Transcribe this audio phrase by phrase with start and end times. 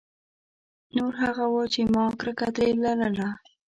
[0.95, 3.29] نور هغه وو چې ما کرکه ترې لرله.